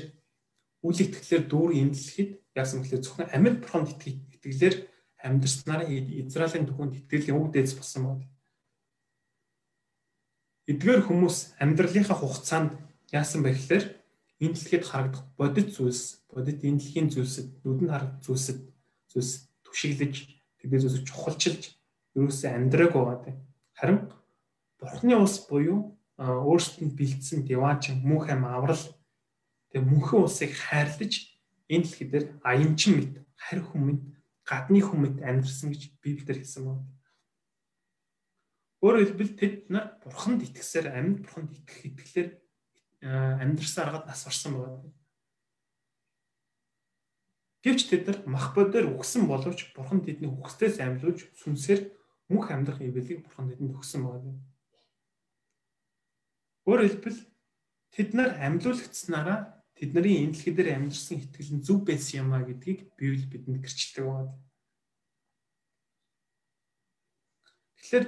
[0.87, 4.77] үл итгэлээр дүүр энэ дэлхийд яасан гэхээр зөвхөн амьд бурханд итгэлээр
[5.27, 8.27] амьдснараа Израилийн түүхэнд итгэлийн үг дээдс болсон байна.
[10.71, 12.73] Эдгээр хүмүүс амьдралынхаа хугацаанд
[13.11, 13.85] яасан бэ гэхээр
[14.41, 18.61] энэ дэлхийд харагдах бодит зүйлс, бодит энэ дэлхийн зүйлсэд нүдэнд харагдах зүйлсэд
[19.11, 19.33] зүйлс
[19.65, 20.15] түшиглэж,
[20.61, 21.63] тэгээд зүйлс чухалчилж
[22.17, 23.35] ерөөсөө амьдрааг байгаа.
[23.77, 23.99] Харин
[24.77, 28.85] Бурхны ус буюу өөрсдөнд бэлдсэн диваачин мөнх ам аврал
[29.77, 31.13] Тэгээ мөнхөн улсыг хайрлаж
[31.69, 34.03] энэ дэлхий дээр аянчин мэт, харь хүмүүнд,
[34.49, 36.89] гадны хүмүүнд амьдэрсэн гэж Библиэлд хэлсэн байна.
[38.81, 42.29] Өөрөөр хэлбэл тэд нар бурханд итгэсээр амьд бурханд итгэх итгэлээр
[43.03, 44.93] амьдрсан аргад нас орсон байна.
[47.67, 51.91] Гэвч тэд нар мах бодоор үгсэн боловч бурхан тэдний үгстээс амьлуулж сүнсээр
[52.31, 54.39] мөнх амьдрах ивэлийг бурхан тэдэнд өгсөн байна.
[56.67, 57.21] Өөрөөр хэлбэл
[57.91, 62.95] тэд нар амьлуулагдсанараа тэдний энэ дэлхий дээр амьдсан итгэл нь зөв байсан юм а гэдгийг
[62.95, 64.35] Библи бидэнд гэрчилдэг байна.
[67.77, 68.07] Тэгэхээр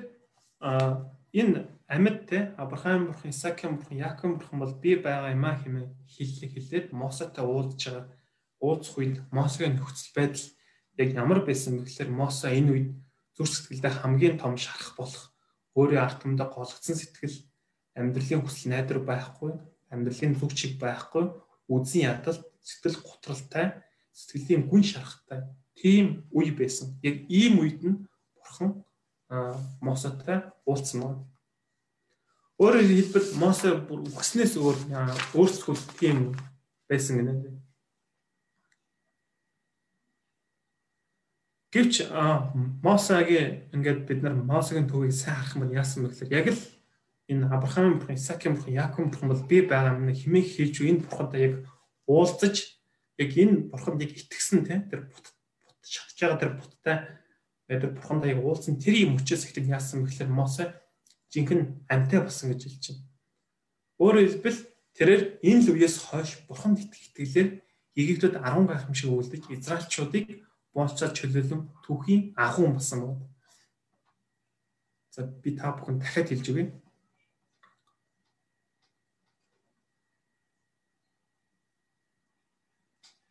[1.34, 5.88] энэ амьд те Авраам бурхан, Исаакийн бурхан, Яаков бурхан бол би байгаа юм а хэмээн
[6.04, 8.06] хэллэг хэлээд Мосотой уулзж байгаа.
[8.60, 10.46] Уулзах үед Мосогийн нөхцөл байдал
[11.00, 12.88] яг ямар байсан бэ гэхээр Мосо энэ үед
[13.32, 15.32] зүр сэтгэлдээ хамгийн том шарах болох
[15.78, 17.38] өөрийн ард түмдээ голгцсон сэтгэл
[17.96, 19.52] амьдралын хүсэл найдвар байхгүй,
[19.94, 21.24] амьдралын зүг чиг байхгүй,
[21.70, 23.66] үзэн ядалт, сэтгэл гутралтай,
[24.12, 25.46] сэтгэлийн гүн шарахтай
[25.78, 26.98] тийм үе байсан.
[27.06, 28.84] Яг ийм үед нь бурхан
[29.80, 31.37] Мосотой уулзсан байна.
[32.58, 34.76] Өөрөөр хэлбэл Мосе бүр өгснээс өөр
[35.38, 36.34] өөрсдөө тийм
[36.90, 37.34] байсан гэнэ.
[41.70, 42.10] Гэвч
[42.82, 46.62] Мосагийн ингээд бид нар Мосегийн төвийг сайн харах юм яасан бэ гэхээр яг л
[47.30, 51.40] энэ Авраам бурхан, Исаакийн бурхан, Яаков бурхан бол би байгаа юм хэмээх хийж энэ бурхантай
[51.46, 51.54] яг
[52.08, 52.56] уулзаж
[53.20, 55.26] яг энэ бурханд яг итгэсэн тэр бут
[55.84, 56.98] шатж байгаа тэр буттай
[57.68, 60.72] тэр бурхантай яг уулзсан тэр юм хүчээс ихтэй яасан бэ гэхээр Мосе
[61.32, 63.04] жинхэнэ амьтаа болсон гэж хэлж байна.
[63.98, 64.58] Өөрөөр хэлбэл
[64.96, 67.48] тэрээр энэ л үеэс хойш бурханд итгэх итгэлээр
[67.98, 70.26] Египтод 10 гайхамшиг үлдэж Израильчуудыг
[70.70, 73.26] боолцоод чөлөөлөн түүхийн агуун болсон байна.
[75.10, 76.66] За би та бүхэн дахиад хэлж өгье.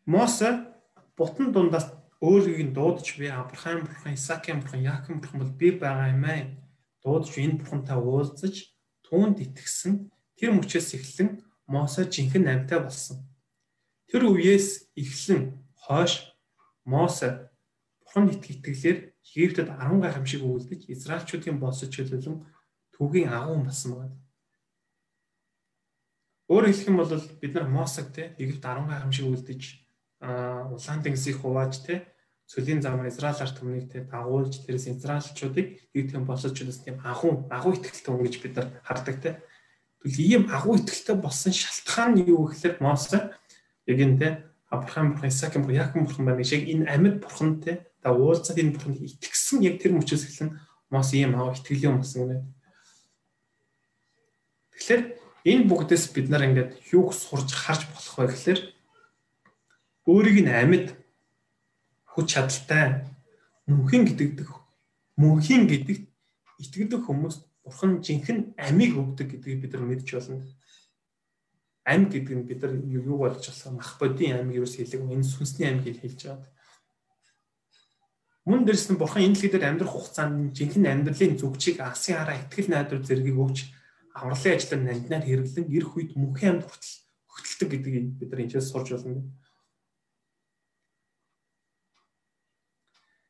[0.04, 0.50] Мосе
[1.16, 1.88] бутан дундаас
[2.20, 6.67] өөрийг нь дуудаж би Авраам бурхан, Исаакийн бурхан, Яаков бурхан бол би байгаа юм аа.
[7.08, 8.76] Дуудаж энэ бурхантай уулзаж
[9.08, 11.39] түүнд итгэсэн тэр мөчөөс эхлэн
[11.72, 13.24] Мосе жинхэнэ амьтаа болсон.
[14.12, 15.56] Тэр үеэс эхлэн
[15.88, 16.36] хойш
[16.84, 17.48] Мосе
[18.04, 22.43] бурханд итгэх итгэлээр Египтэд 10 гайхамшиг үйлдэж Израильчүүдийн босож чөлөөлөн
[22.91, 24.15] түүгийн агуун болсон байна.
[26.52, 29.62] Өөрөөр хэлэх юм бол бид нар Мосег те Египт 10 гайхамшиг үйлдэж
[30.76, 32.08] улаан тэнгисийг хувааж те
[32.48, 37.76] цөлийн замаар Израиль ард түмнийг те дагуулж тэрээс Израильчуудыг Египтийн босож чөлөөс тийм агуу агуу
[37.76, 39.30] итгэлтэй хүн гэж бид нар хардаг те.
[40.00, 43.36] Тэгвэл ийм агуу итгэлтэй болсон шалтгаан нь юу гэхээр Мосе
[43.84, 44.28] яг энэ те
[44.72, 48.72] Авраам бурхан, Исаакийн бурхан, Яаков бурхан байна шиг энэ амьд бурхан те та уулзаад энэ
[48.80, 50.56] бурханд итгэсэн яг тэр мөчөөс эхлэн
[50.88, 52.48] Мосе ийм агуу итгэлийн болсон гэнэ.
[54.72, 55.02] Тэгэхээр
[55.52, 58.60] энэ бүгдээс бид нар ингээд юуг сурж харж болох вэ гэхээр
[60.08, 60.88] өөрийг нь амьд
[62.18, 63.06] хүч чадалтай
[63.70, 64.50] мөнхийн гэдэгдэх
[65.22, 66.06] мөнхийн гэдэгт
[66.66, 70.42] итгэдэг хүмүүст бурхан жинхэнэ амийг өгдөг гэдгийг бид нар мэдж болно.
[71.86, 75.70] Ам гэдэг нь бид нар юу болж болох мах бодийн ам гэрээс хэлэг энэ сүнсний
[75.70, 76.50] ам гэж хэлж байгаа.
[78.50, 82.74] Мөн дэрс нь бурхан энэ дэлхий дээр амьдрах хугацаанд жинхэнэ амьдралын зүгчийг алсын хараа итгэл
[82.74, 83.58] найдвар зэргийг өгч
[84.18, 86.96] авралын ажлаар нандинаар хэрэглэн ирэх үед мөнхийн амьд хүртэл
[87.30, 89.22] хөтэлдэг гэдгийг бид нар энэчээс сурж болно.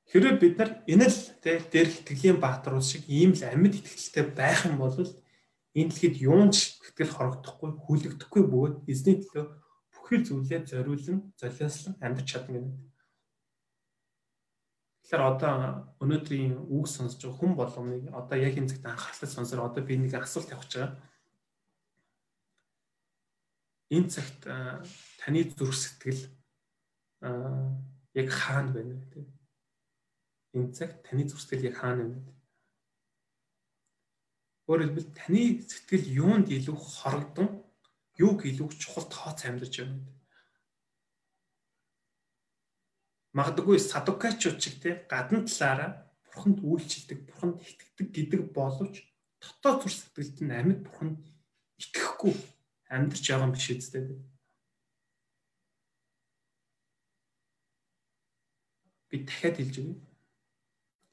[0.07, 4.63] Хэрвээ бид нар энэ л дээр итгэлийн баатар ус шиг ийм л амьд итгэлтэй байх
[4.63, 4.95] юм бол
[5.75, 9.45] энэ дэлхийд юунч итгэл хорогдохгүй, хүлэгдэхгүй бөгөөд эзний төлөө
[9.91, 12.71] бүхэл зүйлээ зориулан, золиослон амьдарч чадна гэнэ.
[15.03, 15.53] Тэгэхээр одоо
[15.99, 20.15] өнөөдрийн үг сонсож байгаа хүн болгоныг одоо яг энэ цагт анхаарлаа сонсоор одоо би нэг
[20.15, 20.95] асуулт явууж байгаа.
[23.91, 24.41] Энэ цагт
[25.19, 26.23] таны зүрх сэтгэл
[28.15, 29.36] яг хаана байна вэ?
[30.57, 32.33] Энэ цагт таны зүрхсэтгэл яг хаана байна?
[34.67, 37.47] Өөрөөр хэлбэл таны сэтгэл юунд илүү хорогдсон,
[38.17, 40.11] юуг илүү чухал тооц амьдарч байна вэ?
[43.37, 45.91] Магадгүй садукачууд чиг те гадна талаараа
[46.25, 48.95] бурханд үйлчилдэг, бурханд итгэдэг гэдэг боловч
[49.39, 51.21] дотоод зүрх сэтгэлд нь амьд бурханд
[51.81, 52.33] итгэхгүй
[52.89, 54.03] амьдарч байгаа юм биш үстэй.
[59.09, 59.95] би дахиад хэлж өгье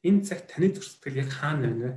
[0.07, 1.93] энэ цагт таны зүрхсэтгэл яг хаана байна вэ?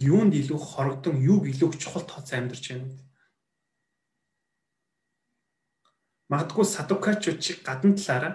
[0.00, 2.96] Юунд илүү хорогдон, юуг илүү чухал тооцоо амьдарч байна вэ?
[6.30, 8.34] Магадгүй садукачууд чи гадна талаараа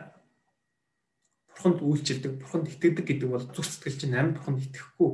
[1.48, 5.10] бурханд үйлчилдэг, бурханд итгэдэг гэдэг бол зүрх сэтгэл чинь амьд бурханд итгэхгүй,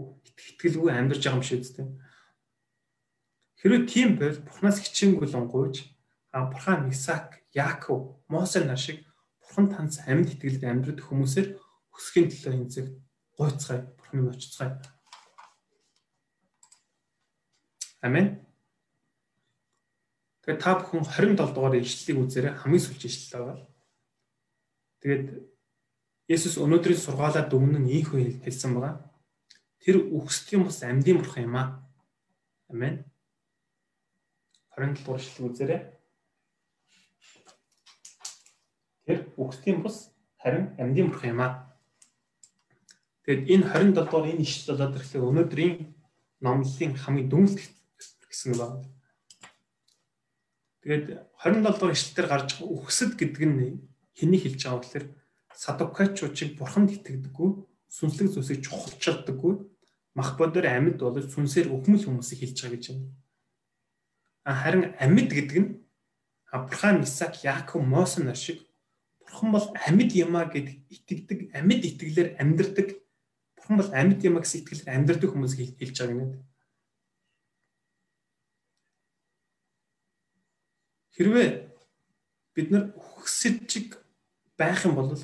[0.58, 1.88] итгэлгүй амьдарч байгаа юм шиг үстэй.
[3.62, 5.86] Хэрвээ тийм байвал бурхнаас хичээнгүйлэн гуйж
[6.34, 9.06] Авраам, Исаак, Яаков, Мосе нар шиг
[9.38, 11.62] бурхан танц амьд итгэлд амьдрэх хүмүүсээр
[11.95, 13.01] өсөхийн төлөө энэ
[13.38, 13.82] гойцгаая.
[13.97, 14.82] Бурханы очицгаая.
[18.01, 18.45] Амен.
[20.41, 23.58] Тэгээд та бүхэн 27 дугаар ишлэлийг үзээрэй хамгийн сүүлч ишлэл байгаа.
[25.01, 25.25] Тэгээд
[26.32, 29.06] Есүс өнөөдрийн сургаалаад өмнө нь ийхүү хэлсэн байгаа.
[29.84, 31.67] Тэр үхсдийн бас амьдын бурхан юм аа.
[32.69, 33.06] Амен.
[34.77, 35.82] 27 дугаар ишлэл үзээрэй.
[39.06, 40.10] Тэр үхсдийн бус
[40.41, 41.70] харин амьдын бурхан юм аа.
[43.25, 45.75] Тэгэд энэ 27 дугаар энэ ишлэл болоод ирэхлээр өнөөдрийн
[46.41, 47.73] номлолын хамгийн дүнэлт
[48.25, 48.81] гэсэн байна.
[50.81, 51.05] Тэгээд
[51.38, 53.62] 27 дугаар ишлэлээр гарч байгаа үхсэд гэдэг нь
[54.17, 55.05] хэнийг хэлж байгаа гэхээр
[55.53, 57.49] садукачуудыг бурханд итгэдэггүй,
[57.93, 59.53] сүнслэг зүйлсийг чухалчилдаггүй,
[60.17, 63.05] мах бодоор амьд болж сүнсээр өхмөл хүмүүсийг хэлж байгаа гэж байна.
[64.62, 65.69] Харин амьд гэдэг нь
[66.51, 68.60] Авраам, Исаак, Яаков, Мосе нар шиг
[69.21, 72.88] бурхан бол амьд юмаа гэд итгэдэг, амьд итгэлээр амьдрдаг
[73.71, 76.43] Бурхан бол амьд юм гэсэн итгэлээр амьдрэх хүмүүс хэлж байгаа юм.
[81.15, 81.49] Хэрвээ
[82.51, 83.95] бид нар өгсөжиг
[84.60, 85.15] байх юм бол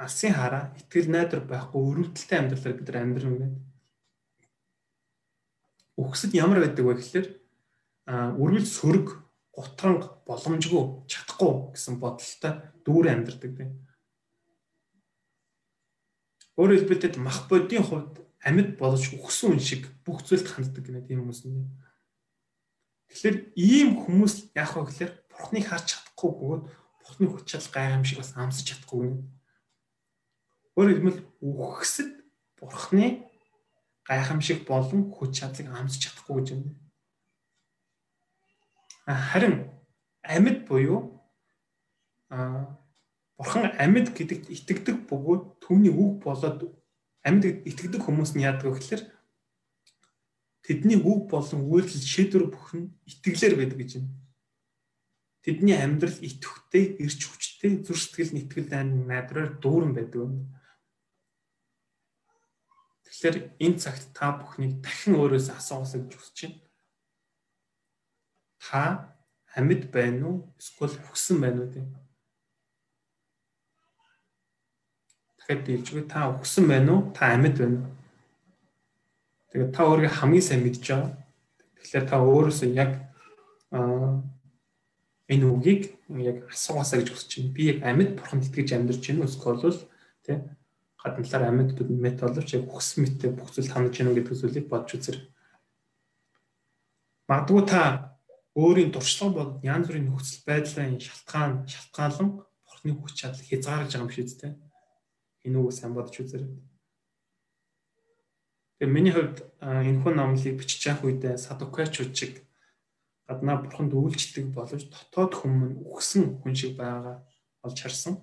[0.00, 3.60] алсын хараа итгэл найдар байхгүй өрөвдөлтэй амьдралаар бид нар юм байна.
[6.00, 7.28] Өгсөд ямар байдаг вэ гэхээр
[8.40, 9.08] үргэлж сөрөг,
[9.52, 12.52] гутранг, боломжгүй, чадахгүй гэсэн бодолтой
[12.88, 13.70] дүүрэн амьдрдаг тийм
[16.60, 21.24] Өөрөөр хэлбэл мах бодийн хувьд амьд болж өгсөн хүн шиг бүх зүйлд ханддаг гэнэ тийм
[21.24, 21.72] хүмүүс нь.
[23.08, 26.64] Тэгэхээр ийм хүмүүс яах вэ гэхээр бурхныг харж чадахгүй бөгөөд
[27.00, 29.18] бурхны хүч чадал гайхамшиг бас амсаж чадахгүй гэнэ.
[30.76, 32.12] Өөрөөр хэлбэл үхсэд
[32.60, 33.06] бурхны
[34.04, 36.62] гайхамшиг болон хүч чадлыг амсаж чадахгүй гэж юм.
[39.08, 39.64] Харин
[40.22, 41.24] амьд буюу
[42.28, 42.79] а
[43.40, 46.76] Бурхан амьд гэдэгт итгэдэг бөгөөд түүний үг болоод
[47.24, 49.02] амьд итгэдэг хүмүүс нь яадаг вэ гэхээр
[50.60, 54.12] тэдний үг болон үйлдэл шийдвэр бүхэн итгэлээр байдаг гэж байна.
[55.40, 60.52] Тэдний амьдрал итгэвтэй, эрч хүчтэй, зүр сэтгэл нэтгэл дайн надраар дүүрэн байдаг юм.
[63.08, 66.60] Тэгэхээр энэ цагт та бүхнийг дахин өөрөөсөө асуусаа гэж хүсэж байна.
[68.60, 69.16] Та
[69.56, 70.36] амьд байна уу?
[70.60, 71.88] Эсвэл хүссэн байна уу тийм?
[75.50, 77.10] Дахиад дийлжгүй та өгсөн байна уу?
[77.10, 77.90] Та амьд байна уу?
[79.50, 81.10] Тэгээд та өөрийгөө хамгийн сайн мэдж байгаа.
[81.82, 82.92] Тэгэхээр та өөрөөсөө яг
[85.30, 85.82] энэ үгийг
[86.22, 87.54] яг асуугаасаа гэж хүсэж байна.
[87.54, 89.30] Би яг амьд бурханд итгэж амьдарч байна уу?
[89.30, 89.78] Эсвэл бол
[90.22, 90.38] тий
[91.02, 94.88] гадна талаар амьд мэт боловч яг өгсөн мэттэй бүх зүйл таньж байна гэдэг зүйлийг бодж
[94.94, 95.18] үзэр.
[97.26, 97.82] Магадгүй та
[98.54, 102.28] өөрийн туршлага бол янз бүрийн нөхцөл байдлын шалтгаан шалтгаалan
[102.66, 104.52] бурхны хүч чадал хязгаарлаж байгаа юм шиг үстэй
[105.46, 106.52] энэ үг сайн бодож үзээрэй.
[108.80, 112.44] Тэгээ миний хувьд энэ хүн номлыг бичиж явах үедээ садукачууд шиг
[113.28, 117.22] гаднаа бурханд үйлчлдэг боловч дотоод хүмүүс үхсэн хүн шиг байгаа
[117.62, 118.14] болж харсан.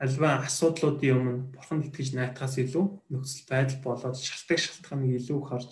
[0.00, 5.70] Альва асуудлуудын өмнө бурханд итгэж найтахаас илүү нөхцөл байдал болоод шалтгаан шалтгааныг илүү харж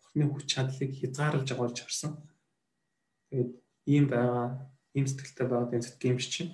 [0.00, 2.12] бурхны хүч чадлыг хязгаарлаж байгаа болж харсан.
[3.28, 3.52] Тэгээд
[3.92, 6.52] ийм байгаа, ийм сэтгэлтэй байгаа энэ сэтгэм чинь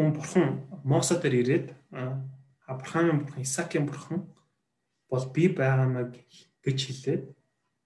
[0.00, 0.48] мөн бурхан
[0.84, 1.66] Мосе дээр ирээд
[2.64, 4.32] Авраамын бурхан, Исаакийн бурхан
[5.12, 6.08] бол би байгаамаа
[6.64, 7.24] гэж хэлээд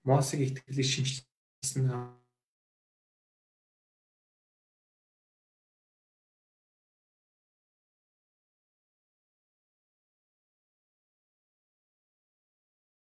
[0.07, 2.15] Мосег итгэлийг шинжилсэн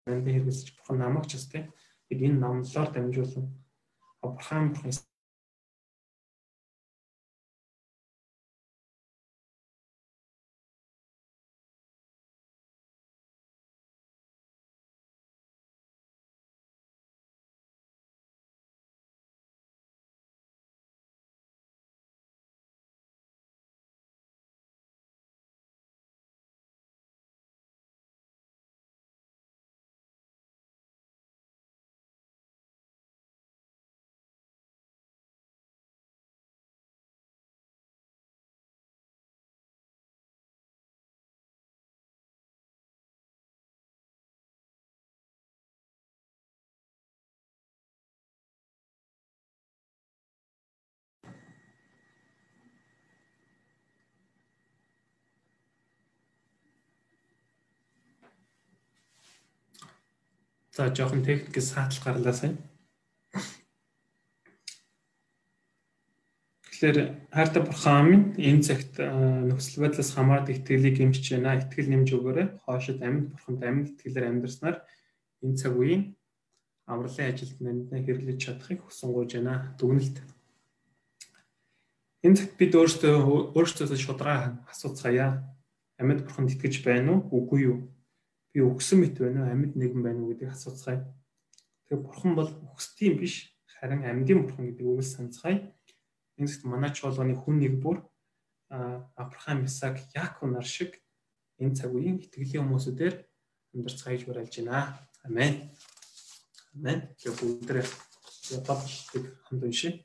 [0.05, 1.73] энд хэрэгсэж бурхан намайг ч бас тийм.
[2.13, 3.49] Энэ номлоор дамжуулан
[4.21, 5.10] Авраам бурхан
[60.71, 62.55] За жоохон техникээс саатлах гарлаа сайн.
[66.63, 71.59] Тэгэхээр хайртай бурхан минь энэ цагт нөхцөл байдлаас хамаардаг итгэлийг гэмшиж байна.
[71.59, 72.47] Итгэл нэмж өгөөрэй.
[72.63, 74.77] Хоошид амьд бурханд амьд итгэлээр амьдрснаар
[75.43, 76.15] энэ цаг үеийн
[76.87, 79.75] авралын ажилд нандинаа хэрэглэж чадахыг хүсэн гуйж байна.
[79.75, 80.17] Дүгнэлт.
[82.23, 83.13] Энэ цагт бид өөрсдөө
[83.59, 85.43] өөрсдөөсөө шудраа асууцгаая.
[85.99, 87.43] Амьд бурханд итгэж байна уу?
[87.43, 87.77] Үгүй юу?
[88.51, 89.51] Би өгсөн мэт байна уу?
[89.51, 91.07] Амьд нэгэн байна уу гэдгийг асууцгаая.
[91.87, 95.71] Тэгэхээр бурхан бол өгсдийн биш, харин амьдын бурхан гэдэг үгээс санацгаая
[96.41, 98.01] энэ зөвхт манай чуулганы хүн нэг бүр
[98.71, 100.97] Авраам, Исаак, Яаков нар шиг
[101.59, 103.15] энэ цаг үеийн итгэлийн хүмүүсүүдээр
[103.75, 104.97] амьдарцгааж барайлж байна.
[105.27, 105.69] Амен.
[106.73, 106.99] Амен.
[107.21, 107.83] Яг бүгдээ
[108.57, 110.01] ятааддаг хамт уншия.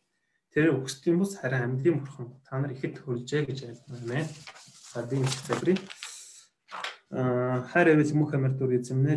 [0.51, 3.97] Тэр өгсдийн бус харин амьдын бурхан та нар ихэд хөржээ гэж айлтна.
[4.03, 4.27] Амен.
[4.93, 5.79] За би энэ цагрыг
[7.11, 9.15] хайр эвэл мөх амар дүр эзэмнэ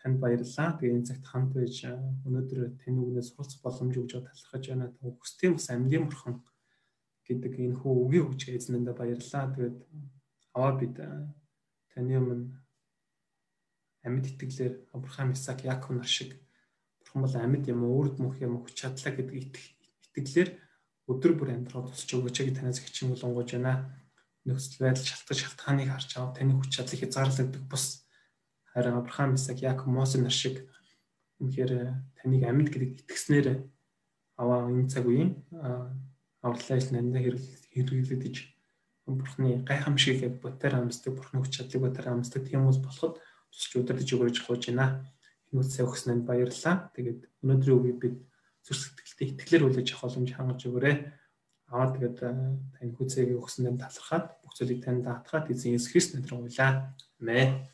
[0.00, 0.78] танд баярлалаа.
[0.78, 1.84] Тэгээ энэ цагт хамт байж
[2.24, 4.94] өнөөдөр тань үгнээс суралцах боломж өгж талархаж байна.
[5.02, 6.34] Өгсдийн бус амьдын бурхан
[7.26, 9.50] гэдэг энэ хүү үгийн өгч эзнэндээ баярлалаа.
[9.50, 9.76] Тэгээд
[10.54, 10.94] аваа бид
[11.90, 12.54] таны өмнө
[14.06, 16.38] амьд итгэлээр Авраам, Исаак, Яаков нар шиг
[17.02, 19.58] бурхан бол амьд юм уу, үрд мөх юм хүч чадлаа гэдэг
[20.14, 20.50] итгэлээр
[21.10, 23.90] өдөр бүр амьдрал тусч өгөөч гэж танаас хичээн болонгож байна.
[24.46, 28.06] Нөхцөл байдал шалтгаан шалтгааныг харж аваад таны хүч чадлыг хязгаарлагддаг бус
[28.70, 30.70] харин Авраам, Исаак, Яаков, Мосе нар шиг
[31.42, 31.72] үнэхээр
[32.14, 33.66] таныг амьд гэдэг итгэснээр
[34.38, 35.42] аваа энэ цаг үеийн
[36.46, 37.22] авралын ажил нандаа
[37.74, 38.36] хэрэглэгдэж
[39.06, 44.02] бурхны гайхамшиг яг ботер амсдаг бурхны хүч чадлыг ботер амсдаг тийм үс болоход тусч удирдах
[44.02, 45.06] өгөөж гоож байна.
[45.52, 46.90] Энэ үсээ өгснөнд баярлалаа.
[46.94, 48.16] Тэгээд өнөөдрийн үгийг бид
[48.66, 50.96] зүрх сэтгэлтэй итгэлээр хүлээж авах боломж хангаж өгөөрэй.
[51.66, 56.94] Аа тэгээд тань хүзээг өгснөнд талархаад бүх зүйлийг тань даатгаад эзэн Есүс Христ нэрээр уйлаа.
[57.18, 57.66] Амен.